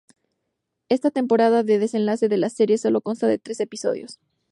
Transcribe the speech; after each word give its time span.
Esta 0.89 1.11
temporada 1.11 1.61
de 1.61 1.77
desenlace 1.77 2.27
de 2.27 2.37
la 2.37 2.49
serie, 2.49 2.79
solo 2.79 3.01
consta 3.01 3.27
de 3.27 3.37
tres 3.37 3.59
episodios. 3.59 4.17